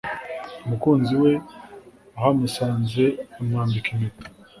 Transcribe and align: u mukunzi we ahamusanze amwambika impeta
u 0.63 0.65
mukunzi 0.69 1.13
we 1.23 1.31
ahamusanze 2.17 3.03
amwambika 3.39 3.87
impeta 3.93 4.25